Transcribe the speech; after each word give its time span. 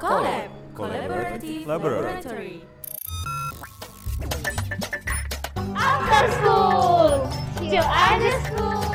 Collab. 0.00 0.50
Collaborative 0.74 1.66
Laboratory. 1.66 2.64
After 5.76 6.32
school, 6.32 7.28
still 7.56 7.84
ada 7.84 8.30
school. 8.44 8.91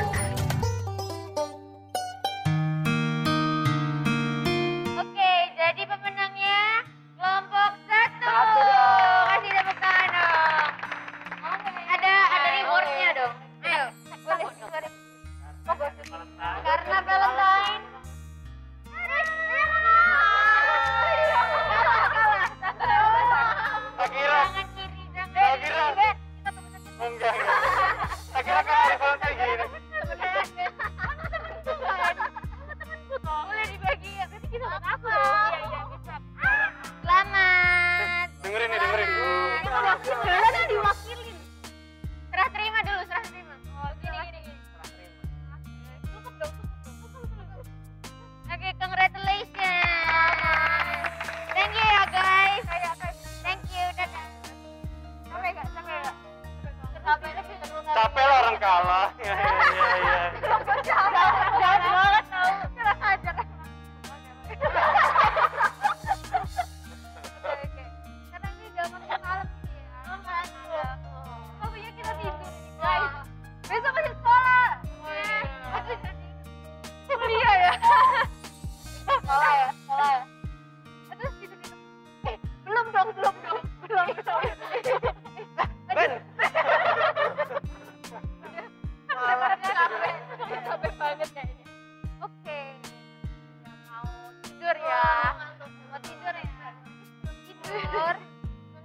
Tidur, 97.68 98.14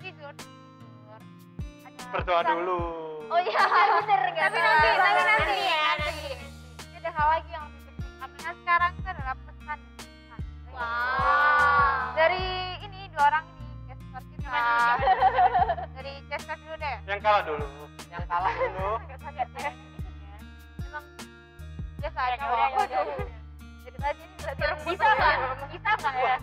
tidur, 0.04 0.34
Berdoa 2.12 2.42
dulu. 2.44 2.80
Oh 3.32 3.40
iya, 3.40 3.64
bener 3.64 4.22
nggak? 4.36 4.48
Tapi 4.52 4.60
nanti, 4.60 4.88
tapi 5.00 5.22
nanti 5.24 5.56
ya. 5.64 5.86
Nanti. 6.04 6.30
Ini 6.84 6.98
ada 7.00 7.12
hal 7.16 7.28
lagi 7.32 7.50
yang 7.56 7.64
lebih 7.64 7.82
penting. 7.88 8.12
Karena 8.20 8.52
sekarang 8.60 8.92
itu 8.92 9.08
adalah 9.08 9.36
pesan. 9.48 9.80
Wow. 10.76 12.12
Dari 12.20 12.46
ini 12.84 13.00
dua 13.16 13.24
orang 13.32 13.46
ini, 13.56 13.72
Casper 13.88 14.24
kita. 14.36 14.52
Dari 15.96 16.14
Casper 16.28 16.58
dulu 16.60 16.76
deh. 16.76 16.98
Yang 17.08 17.20
kalah 17.24 17.42
dulu. 17.48 17.68
Yang 18.12 18.24
kalah 18.28 18.54
dulu. 18.60 18.90
Emang 20.84 21.06
biasa 22.04 22.20
aja. 22.20 22.36
udah, 22.36 22.68
udah. 22.84 23.04
Jadi 23.88 23.98
tadi 23.98 24.24
Bisa 24.84 25.08
nggak? 25.08 25.36
Bisa 25.72 25.92
nggak 25.98 26.16
ya? 26.20 26.38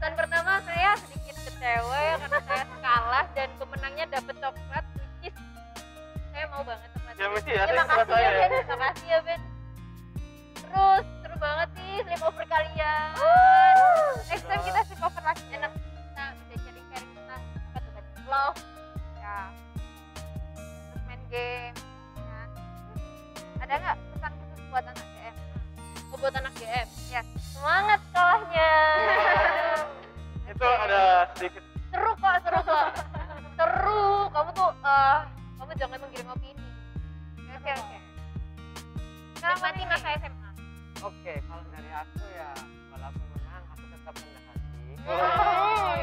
Pesan 0.00 0.16
pertama 0.16 0.56
saya 0.64 0.96
sedikit 0.96 1.36
kecewa 1.44 2.16
karena 2.24 2.40
saya 2.48 2.64
kalah 2.80 3.26
dan 3.36 3.52
pemenangnya 3.60 4.08
dapat 4.08 4.32
coklat 4.40 4.84
which 4.96 5.28
is 5.28 5.36
saya 6.32 6.48
mau 6.48 6.64
banget 6.64 6.88
coklat. 6.96 7.14
Ya 7.20 7.26
mesti 7.28 7.50
ya, 7.52 7.62
Terima 7.68 7.84
saya 7.84 8.04
kasih 8.08 8.16
ya 8.16 8.30
ya. 8.32 8.40
Ben, 8.40 8.50
terima 8.64 8.78
kasih 8.80 9.06
ya 9.12 9.18
Ben. 9.20 9.40
Terus 10.56 11.04
seru 11.20 11.36
banget 11.36 11.68
nih 11.76 11.94
sleepover 12.08 12.44
kalian. 12.48 13.12
Next 14.24 14.44
time 14.48 14.62
kita 14.64 14.80
sleepover 14.88 15.20
lagi 15.20 15.44
enak. 15.52 15.72
Kita 15.76 16.24
bisa 16.32 16.54
sharing-sharing 16.64 17.12
tentang 17.12 17.42
apa 17.44 17.78
tuh? 17.84 17.92
Love. 18.24 18.60
Ya. 19.20 19.38
Terus 20.56 21.02
main 21.04 21.22
game. 21.28 21.76
Ya. 22.16 22.40
Ada 23.68 23.74
nggak 23.84 23.96
pesan 24.16 24.32
khusus 24.32 24.60
buat 24.72 24.84
anak 24.88 25.04
DM? 25.12 25.34
Oh, 26.08 26.16
buat 26.16 26.34
anak 26.40 26.52
DM? 26.56 26.88
Ya. 27.12 27.20
Semangat 27.52 28.00
sekolahnya. 28.08 28.72
Sedikit 31.40 31.64
seru 31.88 32.12
kok, 32.20 32.36
seru 32.44 32.60
kok. 32.68 32.88
seru. 33.56 34.28
Kamu 34.28 34.50
tuh, 34.52 34.76
eh, 34.84 35.18
kamu 35.56 35.72
jangan 35.80 35.96
menggiring 36.04 36.32
opini. 36.36 36.68
Oke, 37.56 37.70
oke. 37.80 37.98
Sekarang 39.40 39.56
Nikmati 39.56 39.82
masa 39.88 40.08
nih? 40.12 40.20
SMA. 40.20 40.50
Oke, 41.00 41.34
kalau 41.40 41.64
dari 41.72 41.90
aku 41.96 42.24
ya 42.36 42.50
walaupun 42.92 43.24
menang 43.32 43.64
aku 43.72 43.84
tetap 43.88 44.14
rendah 44.20 44.42
hati. 44.52 44.84
Oh. 45.08 45.96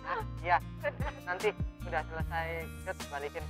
Nah, 0.00 0.20
iya, 0.40 0.56
nanti 1.28 1.48
udah 1.84 2.02
selesai 2.08 2.48
ikut 2.64 2.96
balikin. 3.12 3.44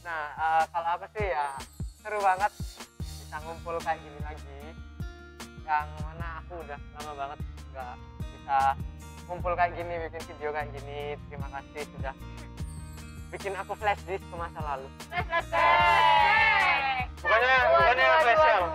nah, 0.00 0.24
eh, 0.32 0.64
kalau 0.72 0.88
aku 0.96 1.06
sih 1.12 1.28
ya 1.28 1.60
seru 2.00 2.24
banget 2.24 2.52
bisa 3.04 3.36
ngumpul 3.44 3.76
kayak 3.84 4.00
gini 4.00 4.20
lagi. 4.24 4.60
Yang 5.68 5.88
mana 6.00 6.40
aku 6.40 6.64
udah 6.64 6.80
lama 6.96 7.12
banget 7.20 7.40
nggak 7.74 8.13
bisa 8.44 8.76
ngumpul 9.24 9.56
kayak 9.56 9.72
gini, 9.72 9.96
bikin 10.04 10.20
video 10.36 10.52
kayak 10.52 10.68
gini. 10.76 11.16
Terima 11.32 11.48
kasih 11.48 11.82
sudah 11.96 12.12
bikin 13.32 13.56
aku 13.56 13.72
flash 13.80 14.04
disk 14.04 14.20
ke 14.20 14.36
masa 14.36 14.60
lalu. 14.60 14.84
bukannya 17.24 17.56
bukannya 17.72 18.04
Waduh, 18.04 18.20
flash 18.20 18.44
sale. 18.44 18.68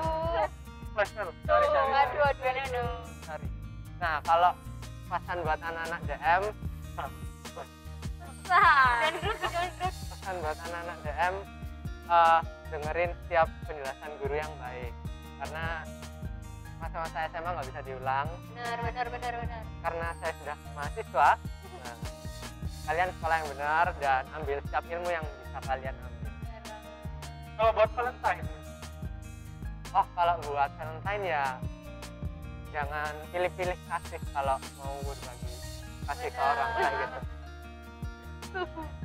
Flash 0.98 1.12
sale. 1.14 1.32
Sorry, 1.46 1.68
sorry. 1.70 1.94
Aduh, 1.94 2.24
aduh, 2.34 2.50
aduh. 2.50 2.98
Sorry. 3.30 3.48
Nah, 4.02 4.18
kalau 4.26 4.52
pesan 5.06 5.38
buat 5.46 5.60
anak-anak 5.62 6.02
DM, 6.10 6.44
Sah. 6.98 7.10
pesan 9.86 10.36
buat 10.42 10.58
anak-anak 10.66 10.98
DM 11.06 11.36
eh, 12.10 12.40
dengerin 12.74 13.12
setiap 13.22 13.48
penjelasan 13.70 14.12
guru 14.18 14.34
yang 14.34 14.54
baik 14.58 14.94
karena 15.38 15.86
masa-masa 16.80 17.28
SMA 17.30 17.50
nggak 17.52 17.68
bisa 17.70 17.82
diulang? 17.84 18.28
Benar, 18.56 18.78
benar, 18.82 19.06
benar, 19.12 19.34
benar. 19.44 19.64
karena 19.84 20.08
saya 20.24 20.34
sudah 20.40 20.58
mahasiswa. 20.74 21.30
Nah, 21.84 21.98
kalian 22.88 23.10
sekolah 23.20 23.36
yang 23.36 23.50
benar 23.54 23.86
dan 24.00 24.24
ambil 24.40 24.58
setiap 24.64 24.84
ilmu 24.88 25.10
yang 25.12 25.26
bisa 25.28 25.60
kalian 25.68 25.96
ambil. 26.00 26.32
Kalau 27.60 27.72
buat 27.76 27.90
Valentine, 27.92 28.48
oh 29.92 30.06
kalau 30.16 30.36
buat 30.48 30.72
Valentine 30.80 31.24
ya 31.28 31.46
jangan 32.72 33.12
pilih-pilih 33.36 33.78
kasih 33.92 34.22
kalau 34.32 34.56
mau 34.80 34.96
berbagi 35.04 35.52
kasih 36.08 36.30
ke 36.32 36.42
orang 36.42 36.70
kayak 36.80 36.94
gitu. 36.96 37.20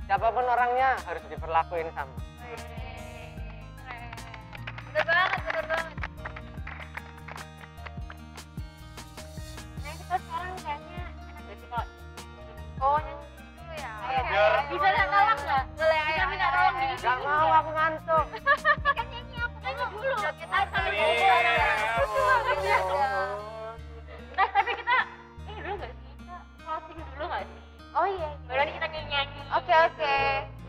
Siapa 0.05 0.27
pun 0.31 0.45
orangnya 0.45 1.01
harus 1.05 1.25
diperlakuin 1.33 1.89
sama 1.97 2.15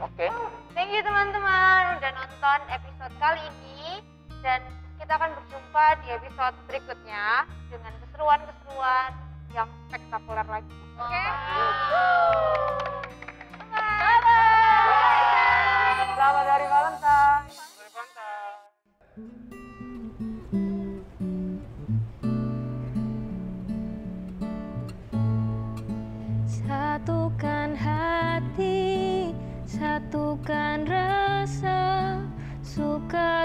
oke. 0.01 0.25
Oke. 0.27 0.27
Thank 0.75 0.92
you 0.92 1.01
teman-teman 1.03 2.00
udah 2.00 2.12
nonton 2.12 2.59
episode 2.68 3.13
kali 3.19 3.44
ini 3.47 4.03
dan 4.44 4.59
kita 5.00 5.15
akan 5.15 5.31
berjumpa 5.38 5.86
di 6.03 6.07
episode 6.15 6.56
berikutnya 6.68 7.47
dengan 7.71 7.94
keseruan-keseruan 8.03 9.12
yang 9.56 9.69
spektakuler 9.88 10.47
lagi. 10.47 10.75
Oke? 11.00 11.24
Selamat 11.24 12.85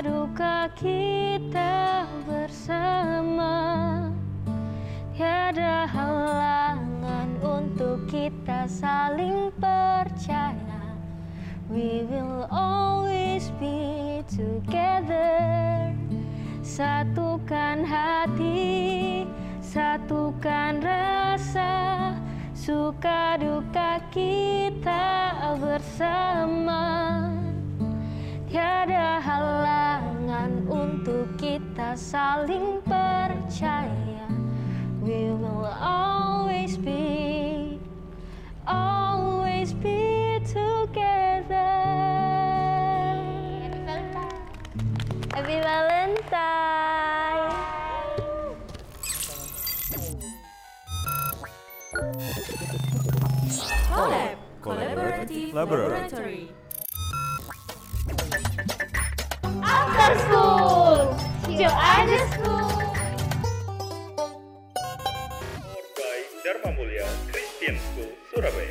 duka 0.00 0.72
kita 0.80 2.08
bersama. 2.24 4.08
Tiada 5.12 5.84
halangan 5.84 7.28
untuk 7.44 8.08
kita 8.08 8.64
saling 8.64 9.52
percaya. 9.60 10.80
We 11.68 12.08
will 12.08 12.48
always 12.48 13.52
be 13.60 14.24
together. 14.24 15.92
Satukan 16.64 17.84
hati, 17.84 19.28
satukan 19.60 20.80
rasa, 20.80 22.16
suka 22.56 23.36
duka 23.36 24.00
kita 24.08 25.36
bersama. 25.60 27.39
Tiada 28.50 29.22
halangan 29.22 30.66
untuk 30.66 31.38
kita 31.38 31.94
saling 31.94 32.82
percaya. 32.82 34.26
We 34.98 35.30
will 35.30 35.70
always 35.70 36.74
be, 36.74 37.78
always 38.66 39.70
be 39.70 40.42
together. 40.42 41.78
Happy 45.30 45.56
Valentine. 45.62 47.54
Collab 53.86 54.36
Collaborative 54.58 55.54
Laboratory. 55.54 56.50
Пенскую, 67.60 68.08
Суровые. 68.34 68.70